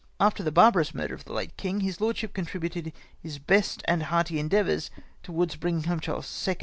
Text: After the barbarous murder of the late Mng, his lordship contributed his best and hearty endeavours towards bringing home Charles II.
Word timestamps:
After 0.19 0.41
the 0.41 0.51
barbarous 0.51 0.95
murder 0.95 1.13
of 1.13 1.25
the 1.25 1.31
late 1.33 1.55
Mng, 1.57 1.83
his 1.83 2.01
lordship 2.01 2.33
contributed 2.33 2.91
his 3.19 3.37
best 3.37 3.83
and 3.85 4.01
hearty 4.01 4.39
endeavours 4.39 4.89
towards 5.21 5.57
bringing 5.57 5.83
home 5.83 5.99
Charles 5.99 6.47
II. 6.47 6.57